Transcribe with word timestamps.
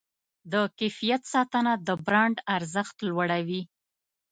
د 0.51 0.53
کیفیت 0.79 1.21
ساتنه 1.33 1.73
د 1.87 1.89
برانډ 2.05 2.37
ارزښت 2.55 2.95
لوړوي. 3.07 3.61